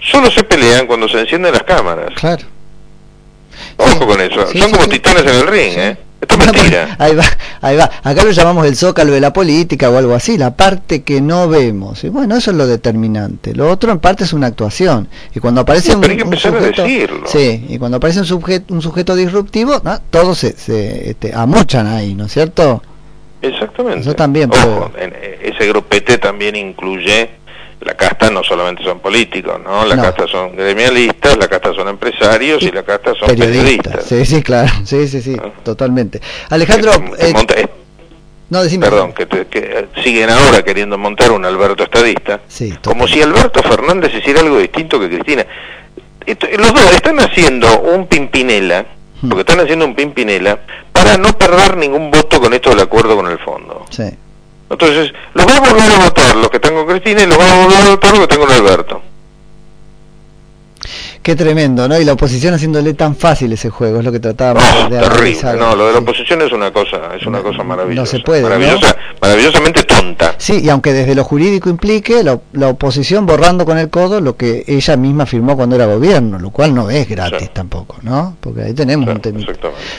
solo 0.00 0.30
se 0.30 0.42
pelean 0.42 0.86
cuando 0.86 1.08
se 1.08 1.20
encienden 1.20 1.52
las 1.52 1.62
cámaras. 1.62 2.14
Claro. 2.14 2.44
Ojo 3.76 3.90
sí. 3.90 4.06
con 4.06 4.20
eso, 4.20 4.46
son 4.46 4.70
como 4.70 4.88
titanes 4.88 5.22
en 5.22 5.28
el 5.28 5.46
ring, 5.46 5.78
¿eh? 5.78 5.96
Esto 6.20 6.34
es 6.34 6.52
mentira. 6.52 6.96
Ahí 6.98 7.14
va, 7.14 7.24
ahí 7.62 7.76
va. 7.76 7.90
Acá 8.02 8.24
lo 8.24 8.30
llamamos 8.30 8.66
el 8.66 8.76
zócalo 8.76 9.12
de 9.12 9.20
la 9.20 9.32
política 9.32 9.88
o 9.88 9.96
algo 9.96 10.14
así, 10.14 10.36
la 10.36 10.54
parte 10.54 11.02
que 11.02 11.22
no 11.22 11.48
vemos. 11.48 12.04
Y 12.04 12.10
bueno, 12.10 12.36
eso 12.36 12.50
es 12.50 12.56
lo 12.58 12.66
determinante. 12.66 13.54
Lo 13.54 13.70
otro 13.70 13.90
en 13.90 14.00
parte 14.00 14.24
es 14.24 14.34
una 14.34 14.48
actuación. 14.48 15.08
Y 15.34 15.40
cuando 15.40 15.62
aparece 15.62 15.88
sí, 15.88 15.94
un, 15.94 16.00
pero 16.02 16.10
hay 16.10 16.16
que 16.18 16.24
empezar 16.24 16.52
un 16.52 16.58
sujeto, 16.58 16.82
a 16.82 16.84
decirlo. 16.84 17.26
sí, 17.26 17.66
y 17.70 17.78
cuando 17.78 17.96
aparece 17.96 18.20
un 18.20 18.26
sujeto, 18.26 18.74
un 18.74 18.82
sujeto 18.82 19.16
disruptivo, 19.16 19.80
¿no? 19.82 19.98
todos 20.10 20.36
se, 20.38 20.52
se 20.58 21.10
este, 21.10 21.32
amochan 21.34 21.86
ahí, 21.86 22.14
¿no 22.14 22.26
es 22.26 22.32
cierto? 22.32 22.82
Exactamente. 23.42 24.00
Eso 24.00 24.14
también. 24.14 24.50
Ojo, 24.52 24.92
en 24.98 25.14
ese 25.42 25.66
grupete 25.68 26.18
también 26.18 26.56
incluye 26.56 27.30
la 27.80 27.94
casta 27.94 28.30
no 28.30 28.44
solamente 28.44 28.84
son 28.84 29.00
políticos, 29.00 29.58
¿no? 29.62 29.86
La 29.86 29.96
no. 29.96 30.02
casta 30.02 30.26
son 30.26 30.54
gremialistas, 30.54 31.38
la 31.38 31.48
casta 31.48 31.72
son 31.72 31.88
empresarios 31.88 32.62
y, 32.62 32.66
y 32.66 32.72
la 32.72 32.82
casta 32.82 33.14
son 33.14 33.28
periodistas. 33.28 33.56
periodistas. 33.62 34.04
Sí, 34.04 34.24
sí, 34.26 34.42
claro, 34.42 34.70
sí, 34.84 35.08
sí, 35.08 35.22
sí, 35.22 35.36
¿no? 35.36 35.52
totalmente. 35.62 36.20
Alejandro, 36.50 36.92
eh, 37.18 37.32
monta, 37.32 37.54
eh, 37.58 37.68
no, 38.50 38.62
decime. 38.62 38.86
Perdón, 38.86 39.14
que, 39.14 39.26
te, 39.26 39.46
que, 39.46 39.86
siguen 40.02 40.28
ahora 40.28 40.62
queriendo 40.62 40.98
montar 40.98 41.30
un 41.30 41.44
Alberto 41.44 41.84
estadista, 41.84 42.40
sí, 42.48 42.74
como 42.84 43.08
si 43.08 43.22
Alberto 43.22 43.62
Fernández 43.62 44.12
hiciera 44.14 44.40
algo 44.40 44.58
distinto 44.58 45.00
que 45.00 45.08
Cristina. 45.08 45.46
Los 46.26 46.74
dos 46.74 46.92
están 46.92 47.18
haciendo 47.18 47.80
un 47.80 48.06
Pimpinela. 48.06 48.86
Porque 49.28 49.40
están 49.40 49.60
haciendo 49.60 49.84
un 49.84 49.94
Pimpinela, 49.94 50.58
para 50.92 51.16
no 51.16 51.36
perder 51.36 51.76
ningún 51.76 52.10
voto 52.10 52.40
con 52.40 52.52
esto 52.54 52.70
del 52.70 52.80
acuerdo 52.80 53.16
con 53.16 53.26
el 53.26 53.38
fondo. 53.38 53.86
Sí. 53.90 54.08
Entonces, 54.70 55.12
los 55.34 55.46
va 55.46 55.56
a 55.56 55.60
volver 55.60 55.92
a 55.92 56.04
votar 56.04 56.36
los 56.36 56.48
que 56.48 56.56
están 56.56 56.74
con 56.74 56.86
Cristina 56.86 57.22
y 57.22 57.26
los 57.26 57.38
va 57.38 57.50
a 57.50 57.64
volver 57.64 57.78
a 57.78 57.90
votar 57.90 58.10
los 58.10 58.26
que 58.26 58.34
están 58.34 58.46
con 58.46 58.52
Alberto. 58.52 59.02
Qué 61.22 61.36
tremendo, 61.36 61.86
¿no? 61.86 62.00
Y 62.00 62.04
la 62.04 62.14
oposición 62.14 62.54
haciéndole 62.54 62.94
tan 62.94 63.14
fácil 63.14 63.52
ese 63.52 63.68
juego, 63.68 63.98
es 63.98 64.04
lo 64.04 64.12
que 64.12 64.20
tratábamos 64.20 64.64
no, 64.64 64.88
de 64.88 65.00
terrible. 65.00 65.56
No, 65.58 65.76
lo 65.76 65.86
de 65.88 65.92
la 65.92 65.98
oposición 65.98 66.40
es 66.40 66.52
una 66.52 66.72
cosa, 66.72 67.14
es 67.14 67.26
una 67.26 67.42
cosa 67.42 67.62
maravillosa. 67.62 68.00
No 68.00 68.06
se 68.06 68.20
puede, 68.20 68.42
maravillosa. 68.42 68.96
Maravillosamente 69.20 69.82
tonta. 69.82 70.34
Sí, 70.38 70.60
y 70.62 70.68
aunque 70.68 70.92
desde 70.92 71.14
lo 71.14 71.24
jurídico 71.24 71.68
implique 71.68 72.22
la, 72.22 72.40
la, 72.52 72.68
oposición 72.68 73.26
borrando 73.26 73.64
con 73.64 73.78
el 73.78 73.90
codo 73.90 74.20
lo 74.20 74.36
que 74.36 74.64
ella 74.66 74.96
misma 74.96 75.26
firmó 75.26 75.56
cuando 75.56 75.76
era 75.76 75.86
gobierno, 75.86 76.38
lo 76.38 76.50
cual 76.50 76.74
no 76.74 76.90
es 76.90 77.08
gratis 77.08 77.42
sí. 77.42 77.50
tampoco, 77.52 77.96
¿no? 78.02 78.36
Porque 78.40 78.62
ahí 78.62 78.72
tenemos 78.72 79.06
sí, 79.06 79.12
un 79.12 79.20
temita. 79.20 79.52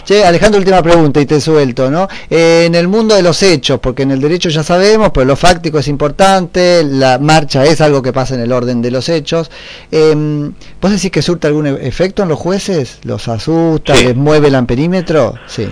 Che, 0.04 0.25
Alejandro, 0.25 0.60
última 0.60 0.82
pregunta 0.82 1.22
y 1.22 1.25
te 1.25 1.40
suelto, 1.40 1.92
¿no? 1.92 2.08
Eh, 2.30 2.63
en 2.66 2.75
el 2.75 2.88
mundo 2.88 3.16
de 3.16 3.22
los 3.22 3.42
hechos, 3.44 3.80
porque 3.80 4.04
en 4.04 4.12
el 4.12 4.22
derecho 4.22 4.50
ya 4.50 4.63
sabemos, 4.63 5.12
pero 5.13 5.25
lo 5.25 5.36
fáctico 5.36 5.80
es 5.80 5.88
importante, 5.88 6.84
la 6.84 7.20
marcha 7.20 7.63
es 7.66 7.82
algo 7.82 8.01
que 8.01 8.13
pasa 8.13 8.36
en 8.36 8.42
el 8.42 8.51
orden 8.51 8.82
de 8.82 8.92
los 8.92 9.10
hechos. 9.10 9.51
Eh, 9.92 10.51
¿Vos 10.82 10.92
decís 10.92 11.12
que 11.12 11.22
surta 11.22 11.48
algún 11.48 11.68
e-, 11.68 11.88
efecto 11.88 12.24
en 12.24 12.30
los 12.30 12.40
jueces? 12.40 13.00
¿Los 13.04 13.28
asusta? 13.28 13.94
¿Les 13.96 14.16
mueve 14.16 14.48
el 14.48 14.56
amperímetro? 14.56 15.36
Sí. 15.48 15.68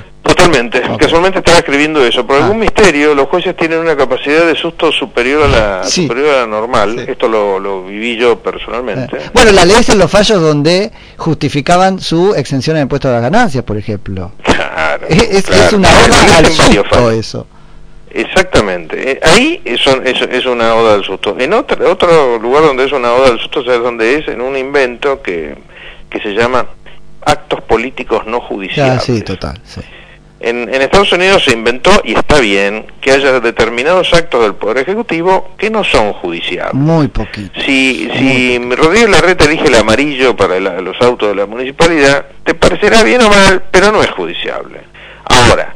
Okay. 0.49 0.97
casualmente 0.97 1.39
estaba 1.39 1.59
escribiendo 1.59 2.03
eso. 2.05 2.25
Por 2.25 2.37
ah. 2.37 2.43
algún 2.43 2.59
misterio, 2.59 3.13
los 3.15 3.27
jueces 3.27 3.55
tienen 3.55 3.79
una 3.79 3.95
capacidad 3.95 4.45
de 4.45 4.55
susto 4.55 4.91
superior 4.91 5.43
a 5.43 5.47
la, 5.47 5.83
sí. 5.83 6.03
superior 6.03 6.29
a 6.29 6.39
la 6.41 6.47
normal. 6.47 6.95
Sí. 7.05 7.11
Esto 7.11 7.27
lo, 7.27 7.59
lo, 7.59 7.83
viví 7.83 8.17
yo 8.17 8.39
personalmente. 8.39 9.17
Eh. 9.17 9.29
Bueno, 9.33 9.51
la 9.51 9.65
ley 9.65 9.75
en 9.87 9.97
los 9.97 10.11
fallos 10.11 10.41
donde 10.41 10.91
justificaban 11.17 11.99
su 11.99 12.33
exención 12.35 12.77
en 12.77 12.83
impuesto 12.83 13.07
a 13.09 13.11
las 13.11 13.21
ganancias, 13.21 13.63
por 13.63 13.77
ejemplo. 13.77 14.31
Claro. 14.43 15.07
Es, 15.07 15.43
claro. 15.43 15.63
es 15.63 15.73
una 15.73 15.89
oda 15.89 16.37
al 16.37 16.45
susto 16.47 17.11
eso. 17.11 17.47
Exactamente. 18.11 19.11
Eh, 19.11 19.19
ahí 19.23 19.61
es, 19.65 19.81
es, 19.85 20.21
es, 20.21 20.45
una 20.45 20.73
oda 20.75 20.95
al 20.95 21.03
susto. 21.03 21.35
En 21.39 21.53
otro, 21.53 21.91
otro 21.91 22.39
lugar 22.39 22.63
donde 22.63 22.85
es 22.85 22.91
una 22.91 23.13
oda 23.13 23.29
al 23.29 23.39
susto, 23.39 23.63
¿sabes 23.63 23.81
dónde 23.81 24.17
es? 24.17 24.27
En 24.27 24.41
un 24.41 24.57
invento 24.57 25.21
que, 25.21 25.55
que 26.09 26.19
se 26.19 26.33
llama 26.33 26.65
actos 27.21 27.61
políticos 27.61 28.25
no 28.25 28.41
judiciales. 28.41 28.97
Ah, 28.97 28.99
sí, 28.99 29.21
total, 29.21 29.59
sí. 29.63 29.81
En, 30.41 30.73
en, 30.73 30.81
Estados 30.81 31.11
Unidos 31.11 31.43
se 31.43 31.51
inventó, 31.51 31.91
y 32.05 32.13
está 32.13 32.39
bien, 32.39 32.85
que 33.01 33.11
haya 33.11 33.41
determinados 33.41 34.13
actos 34.13 34.41
del 34.43 34.55
Poder 34.55 34.77
Ejecutivo 34.77 35.49
que 35.57 35.69
no 35.69 35.83
son 35.83 36.13
judiciables. 36.13 36.75
Muy 36.75 37.09
poquito. 37.09 37.59
Si, 37.59 38.09
si 38.17 38.57
Rodríguez 38.57 39.09
Larreta 39.09 39.45
elige 39.45 39.67
el 39.67 39.75
amarillo 39.75 40.37
para 40.37 40.57
los 40.59 40.95
autos 41.01 41.29
de 41.29 41.35
la 41.35 41.45
municipalidad, 41.45 42.25
te 42.45 42.53
parecerá 42.53 43.03
bien 43.03 43.21
o 43.21 43.29
mal, 43.29 43.63
pero 43.69 43.91
no 43.91 44.01
es 44.01 44.09
judiciable. 44.11 44.79
Ahora, 45.25 45.75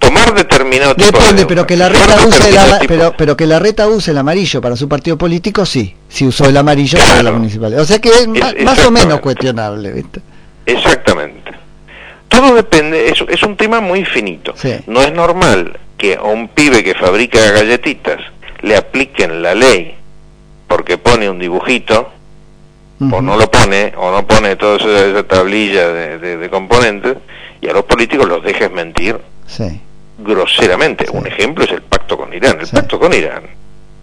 tomar 0.00 0.34
determinado 0.34 0.96
tipo 0.96 1.16
Depende, 1.16 1.42
de 1.42 1.46
pero 1.46 1.64
que 1.64 1.76
la 1.76 1.88
reta 1.88 2.26
use 2.26 2.48
el, 2.48 2.56
pero, 2.88 3.14
pero 3.16 3.36
que 3.36 3.46
la 3.46 3.60
reta 3.60 3.86
use 3.86 4.10
el 4.10 4.18
amarillo 4.18 4.60
para 4.60 4.74
su 4.74 4.88
partido 4.88 5.16
político, 5.16 5.64
sí. 5.64 5.94
Si 6.08 6.26
usó 6.26 6.46
el 6.46 6.56
amarillo 6.56 6.98
claro. 6.98 7.10
para 7.10 7.22
la 7.22 7.32
municipalidad. 7.32 7.80
O 7.82 7.86
sea 7.86 8.00
que 8.00 8.08
es, 8.08 8.28
es 8.56 8.64
más 8.64 8.84
o 8.84 8.90
menos 8.90 9.20
cuestionable, 9.20 9.92
¿viste? 9.92 10.20
Exactamente 10.66 11.39
todo 12.30 12.54
depende, 12.54 13.08
es, 13.08 13.22
es 13.28 13.42
un 13.42 13.56
tema 13.56 13.80
muy 13.80 14.04
finito. 14.04 14.54
Sí. 14.56 14.76
No 14.86 15.02
es 15.02 15.12
normal 15.12 15.78
que 15.98 16.14
a 16.14 16.22
un 16.22 16.48
pibe 16.48 16.82
que 16.82 16.94
fabrica 16.94 17.38
galletitas 17.50 18.20
le 18.62 18.76
apliquen 18.76 19.42
la 19.42 19.54
ley 19.54 19.96
porque 20.68 20.96
pone 20.96 21.28
un 21.28 21.38
dibujito, 21.38 22.10
uh 23.00 23.04
-huh. 23.04 23.16
o 23.16 23.20
no 23.20 23.36
lo 23.36 23.50
pone, 23.50 23.92
o 23.96 24.12
no 24.12 24.26
pone 24.26 24.54
toda 24.56 24.76
esa, 24.76 25.06
esa 25.06 25.22
tablilla 25.24 25.88
de, 25.88 26.18
de, 26.18 26.36
de, 26.36 26.48
componentes, 26.48 27.16
y 27.60 27.68
a 27.68 27.72
los 27.72 27.84
políticos 27.84 28.28
los 28.28 28.42
dejes 28.44 28.70
mentir 28.70 29.18
sí. 29.46 29.80
groseramente. 30.18 31.06
Sí. 31.06 31.10
Un 31.12 31.26
ejemplo 31.26 31.64
es 31.64 31.72
el 31.72 31.82
pacto 31.82 32.16
con 32.16 32.32
Irán. 32.32 32.58
El 32.60 32.68
pacto 32.68 32.98
con 33.00 33.12
Irán 33.12 33.59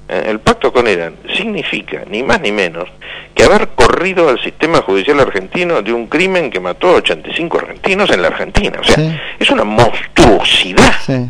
el 0.09 0.39
pacto 0.39 0.71
con 0.71 0.87
Irán 0.87 1.15
significa, 1.35 2.03
ni 2.09 2.23
más 2.23 2.39
ni 2.41 2.51
menos, 2.51 2.85
que 3.35 3.43
haber 3.43 3.69
corrido 3.69 4.29
al 4.29 4.39
sistema 4.41 4.81
judicial 4.81 5.19
argentino 5.19 5.81
de 5.81 5.91
un 5.93 6.07
crimen 6.07 6.49
que 6.49 6.59
mató 6.59 6.87
a 6.89 6.93
85 6.93 7.57
argentinos 7.59 8.09
en 8.11 8.21
la 8.21 8.29
Argentina. 8.29 8.79
O 8.79 8.83
sea, 8.83 8.95
Sí. 8.95 9.11
es 9.39 9.49
una 9.51 9.63
monstruosidad. 9.63 10.93
Sí. 11.05 11.29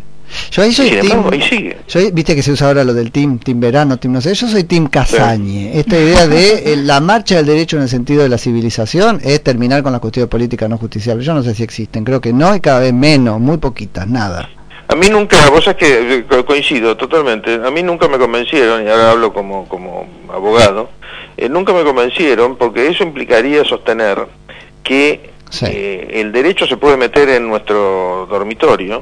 Yo 0.51 0.61
ahí 0.61 0.73
soy 0.73 0.89
team, 0.89 1.05
embargo, 1.05 1.29
ahí 1.31 1.41
sigue. 1.41 1.77
yo 1.87 1.99
viste 2.11 2.35
que 2.35 2.43
se 2.43 2.51
usa 2.51 2.67
ahora 2.67 2.83
lo 2.83 2.93
del 2.93 3.11
team, 3.11 3.39
team 3.39 3.61
verano, 3.61 3.97
team 3.97 4.13
no 4.13 4.19
sé, 4.21 4.33
yo 4.35 4.47
soy 4.47 4.65
team 4.65 4.87
Casañe. 4.87 5.79
Esta 5.79 5.97
idea 5.97 6.27
de 6.27 6.73
eh, 6.73 6.75
la 6.75 6.99
marcha 6.99 7.37
del 7.37 7.45
derecho 7.45 7.77
en 7.77 7.83
el 7.83 7.89
sentido 7.89 8.23
de 8.23 8.29
la 8.29 8.37
civilización 8.37 9.21
es 9.23 9.41
terminar 9.41 9.83
con 9.83 9.93
las 9.93 10.01
cuestiones 10.01 10.29
políticas 10.29 10.69
no 10.69 10.77
justiciables. 10.77 11.25
Yo 11.25 11.33
no 11.33 11.43
sé 11.43 11.55
si 11.55 11.63
existen, 11.63 12.03
creo 12.03 12.19
que 12.19 12.33
no 12.33 12.53
y 12.53 12.59
cada 12.59 12.81
vez 12.81 12.93
menos, 12.93 13.39
muy 13.39 13.57
poquitas, 13.57 14.05
nada. 14.07 14.49
A 14.89 14.95
mí 14.95 15.09
nunca, 15.09 15.49
vos 15.49 15.65
sabés 15.65 15.77
que 15.79 16.15
eh, 16.19 16.25
co- 16.29 16.45
coincido 16.45 16.95
totalmente, 16.95 17.55
a 17.55 17.69
mí 17.71 17.83
nunca 17.83 18.07
me 18.07 18.17
convencieron, 18.17 18.85
y 18.85 18.89
ahora 18.89 19.11
hablo 19.11 19.33
como, 19.33 19.67
como 19.67 20.07
abogado, 20.33 20.89
eh, 21.35 21.49
nunca 21.49 21.73
me 21.73 21.83
convencieron 21.83 22.55
porque 22.55 22.87
eso 22.87 23.03
implicaría 23.03 23.63
sostener 23.65 24.27
que 24.83 25.31
Sí. 25.49 25.65
eh, 25.69 26.07
el 26.21 26.31
derecho 26.33 26.65
se 26.67 26.75
puede 26.77 26.97
meter 26.97 27.29
en 27.29 27.47
nuestro 27.47 28.27
dormitorio 28.29 29.01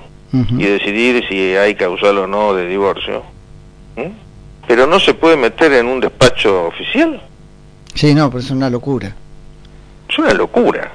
y 0.58 0.64
decidir 0.66 1.24
si 1.30 1.56
hay 1.56 1.76
causal 1.76 2.18
o 2.18 2.28
no 2.28 2.54
de 2.54 2.68
divorcio, 2.68 3.24
pero 4.68 4.86
no 4.86 5.00
se 5.00 5.14
puede 5.14 5.38
meter 5.38 5.72
en 5.74 5.86
un 5.88 6.02
despacho 6.02 6.66
oficial. 6.66 7.22
Sí, 7.94 8.14
no, 8.14 8.30
pero 8.30 8.42
es 8.42 8.52
una 8.52 8.70
locura. 8.70 9.16
Es 10.10 10.20
una 10.20 10.34
locura. 10.34 10.92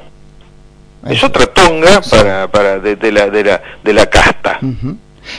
Es 1.09 1.23
otra 1.25 1.47
tonga 1.47 2.02
Sí. 2.02 2.11
para, 2.11 2.49
para 2.49 2.78
de, 2.78 2.97
de 2.97 3.12
la, 3.12 3.28
de, 3.30 3.45
la, 3.45 3.62
de 3.83 3.92
la 3.92 4.07
casta. 4.07 4.59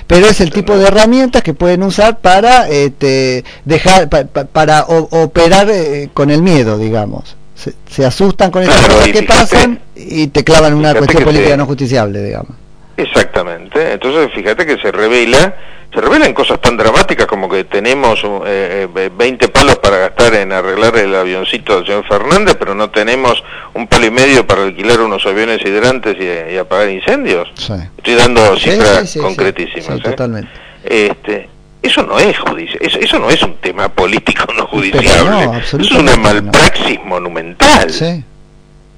Pero 0.08 0.26
es 0.28 0.40
el 0.42 0.52
tipo 0.52 0.78
de 0.78 0.88
herramientas 0.88 1.44
que 1.44 1.54
pueden 1.54 1.84
usar 1.84 2.20
para 2.20 2.68
este, 2.70 3.44
dejar 3.66 4.10
pa- 4.10 4.24
pa- 4.26 4.46
para 4.46 4.84
o- 4.86 5.24
operar 5.24 5.70
eh, 5.70 6.10
con 6.14 6.30
el 6.32 6.42
miedo, 6.42 6.78
digamos. 6.78 7.36
Se, 7.56 7.74
se 7.90 8.06
asustan 8.06 8.50
con 8.52 8.64
esas 8.64 8.76
Claro, 8.78 8.94
cosas 8.96 9.08
que 9.08 9.20
fíjate- 9.20 9.28
pasan 9.40 9.80
y 9.96 10.28
te 10.28 10.44
clavan 10.44 10.74
una 10.74 10.96
cuestión 10.96 11.24
política 11.24 11.52
te- 11.52 11.58
no 11.58 11.66
justiciable, 11.66 12.24
digamos. 12.24 12.54
Exactamente. 12.98 13.94
Entonces, 13.94 14.32
fíjate 14.34 14.66
que 14.66 14.78
se 14.78 14.92
revela, 14.92 15.56
se 15.94 16.00
revelan 16.00 16.34
cosas 16.34 16.62
tan 16.62 16.78
dramáticas 16.78 17.28
como 17.28 17.50
que 17.50 17.66
tenemos 17.66 18.24
eh, 18.46 18.88
eh, 18.96 19.10
20 19.14 19.48
palos 19.50 19.78
para 19.78 19.98
gastar 19.98 20.34
en 20.36 20.54
arreglar 20.54 20.96
el 20.98 21.14
avioncito 21.14 21.76
del 21.76 21.86
señor 21.86 22.08
Fernández, 22.08 22.56
pero 22.58 22.74
no 22.74 22.90
tenemos 22.90 23.44
un 23.74 23.88
palo 23.88 24.06
y 24.06 24.12
medio 24.12 24.48
para 24.48 24.64
alquilar 24.64 25.02
unos 25.02 25.26
aviones 25.26 25.62
hidrantes 25.66 26.16
y, 26.18 26.54
y 26.54 26.58
apagar 26.58 26.90
incendios. 26.90 27.50
Sí. 27.56 27.74
Estoy 27.98 28.16
dando 28.16 28.58
cifras 28.58 29.02
sí, 29.02 29.08
sí, 29.08 29.20
concretísimas. 29.20 29.86
Sí, 29.86 29.94
¿eh? 29.94 30.02
totalmente. 30.02 30.50
Este, 30.84 31.50
eso 31.82 32.04
no 32.04 32.18
es 32.20 32.40
judicial, 32.40 32.80
eso, 32.82 33.00
eso 33.00 33.20
no 33.20 33.30
es 33.30 33.42
un 33.44 33.56
tema 33.56 33.90
político 33.90 34.46
no 34.56 34.68
judiciable. 34.68 35.30
no, 35.30 35.58
eso 35.58 35.78
es 35.78 35.92
una 35.92 36.16
no. 36.16 36.22
malpraxis 36.22 37.04
monumental. 37.04 37.90
Sí. 37.90 38.24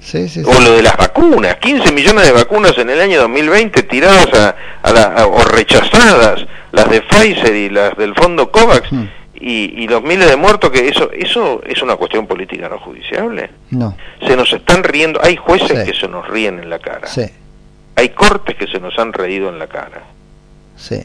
Sí, 0.04 0.28
sí, 0.28 0.44
sí. 0.44 0.46
O 0.46 0.60
lo 0.60 0.72
de 0.72 0.82
las 0.82 0.96
vacunas, 0.96 1.56
15 1.56 1.90
millones 1.92 2.26
de 2.26 2.32
vacunas 2.32 2.76
en 2.78 2.90
el 2.90 3.00
año 3.00 3.20
2020 3.22 3.82
tiradas 3.84 4.28
a, 4.34 4.54
a 4.82 4.92
la, 4.92 5.02
a- 5.04 5.26
o 5.26 5.42
rechazadas, 5.44 6.44
las 6.72 6.90
de 6.90 7.00
Pfizer 7.00 7.54
y 7.54 7.70
las 7.70 7.96
del 7.96 8.14
fondo 8.14 8.50
COVAX, 8.50 8.92
Hmm. 8.92 9.04
y, 9.34 9.82
y 9.82 9.88
los 9.88 10.02
miles 10.02 10.28
de 10.28 10.36
muertos, 10.36 10.70
que 10.70 10.88
eso 10.88 11.10
eso 11.12 11.62
es 11.66 11.82
una 11.82 11.96
cuestión 11.96 12.26
política 12.26 12.68
no 12.68 12.78
judiciable. 12.78 13.50
No. 13.70 13.96
Se 14.26 14.36
nos 14.36 14.52
están 14.52 14.84
riendo, 14.84 15.20
hay 15.22 15.36
jueces 15.36 15.84
que 15.84 15.94
se 15.94 16.06
nos 16.06 16.28
ríen 16.28 16.58
en 16.58 16.68
la 16.68 16.78
cara, 16.78 17.08
Sí. 17.08 17.22
hay 17.96 18.10
cortes 18.10 18.56
que 18.56 18.66
se 18.66 18.78
nos 18.80 18.98
han 18.98 19.12
reído 19.12 19.48
en 19.48 19.58
la 19.58 19.66
cara. 19.68 20.02
Sí. 20.76 21.02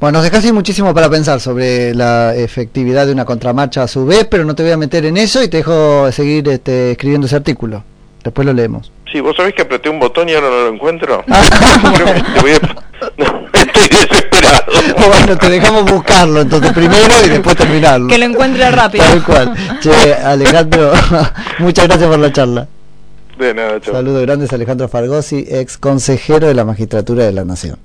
Bueno, 0.00 0.18
nos 0.18 0.24
dejaste 0.24 0.52
muchísimo 0.52 0.92
para 0.94 1.08
pensar 1.08 1.40
sobre 1.40 1.94
la 1.94 2.34
efectividad 2.36 3.06
de 3.06 3.12
una 3.12 3.24
contramarcha 3.24 3.82
a 3.84 3.88
su 3.88 4.04
vez, 4.06 4.26
pero 4.30 4.44
no 4.44 4.54
te 4.54 4.62
voy 4.62 4.72
a 4.72 4.76
meter 4.76 5.06
en 5.06 5.16
eso 5.16 5.42
y 5.42 5.48
te 5.48 5.58
dejo 5.58 6.10
seguir 6.12 6.48
este, 6.48 6.92
escribiendo 6.92 7.26
ese 7.26 7.36
artículo. 7.36 7.82
Después 8.28 8.44
lo 8.44 8.52
leemos. 8.52 8.92
Sí, 9.10 9.20
vos 9.20 9.34
sabés 9.34 9.54
que 9.54 9.62
apreté 9.62 9.88
un 9.88 9.98
botón 9.98 10.28
y 10.28 10.34
ahora 10.34 10.48
no 10.50 10.56
lo 10.64 10.68
encuentro. 10.74 11.24
Ah, 11.30 11.40
te 12.34 12.40
voy 12.42 12.50
a- 12.52 12.60
no, 13.16 13.48
estoy 13.54 13.88
desesperado. 13.88 14.64
bueno, 15.08 15.38
te 15.38 15.48
dejamos 15.48 15.90
buscarlo 15.90 16.40
entonces 16.42 16.72
primero 16.72 17.14
y 17.24 17.28
después 17.30 17.56
terminarlo. 17.56 18.08
Que 18.08 18.18
lo 18.18 18.26
encuentre 18.26 18.70
rápido. 18.70 19.04
Tal 19.04 19.24
cual. 19.24 19.54
Che, 19.80 20.14
Alejandro, 20.14 20.92
muchas 21.60 21.86
gracias 21.88 22.08
por 22.10 22.18
la 22.18 22.30
charla. 22.32 22.68
De 23.38 23.54
nada, 23.54 23.80
chao. 23.80 23.94
Saludos 23.94 24.20
grandes, 24.22 24.52
Alejandro 24.52 24.88
Fargosi, 24.88 25.46
ex 25.48 25.78
consejero 25.78 26.48
de 26.48 26.54
la 26.54 26.64
Magistratura 26.66 27.24
de 27.24 27.32
la 27.32 27.44
Nación. 27.44 27.78